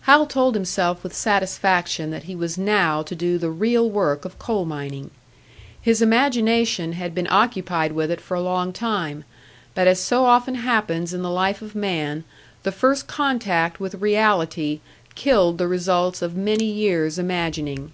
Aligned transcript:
Hal 0.00 0.26
told 0.26 0.56
himself 0.56 1.04
with 1.04 1.14
satisfaction 1.14 2.10
that 2.10 2.24
he 2.24 2.34
was 2.34 2.58
now 2.58 3.00
to 3.04 3.14
do 3.14 3.38
the 3.38 3.48
real 3.48 3.88
work 3.88 4.24
of 4.24 4.36
coal 4.36 4.64
mining. 4.64 5.12
His 5.80 6.02
imagination 6.02 6.94
had 6.94 7.14
been 7.14 7.28
occupied 7.30 7.92
with 7.92 8.10
it 8.10 8.20
for 8.20 8.34
a 8.34 8.40
long 8.40 8.72
time; 8.72 9.22
but 9.76 9.86
as 9.86 10.00
so 10.00 10.24
often 10.24 10.56
happens 10.56 11.14
in 11.14 11.22
the 11.22 11.30
life 11.30 11.62
of 11.62 11.76
man, 11.76 12.24
the 12.64 12.72
first 12.72 13.06
contact 13.06 13.78
with 13.78 14.02
reality 14.02 14.80
killed 15.14 15.58
the 15.58 15.68
results 15.68 16.22
of 16.22 16.34
many 16.34 16.64
years' 16.64 17.16
imagining. 17.16 17.92